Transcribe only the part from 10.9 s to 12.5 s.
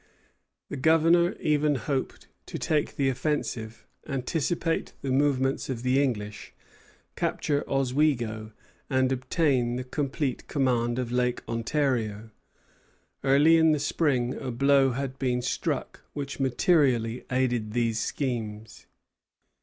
of Lake Ontario.